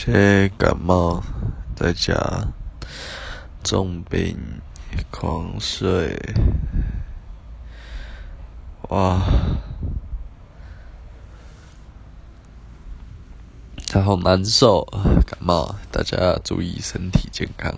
[0.00, 1.24] 些感冒
[1.74, 2.14] 在家，
[3.64, 4.38] 重病
[5.10, 6.16] 狂睡，
[8.90, 9.20] 哇！
[13.88, 14.84] 他好难受，
[15.26, 17.74] 感冒，大家注意身体健康。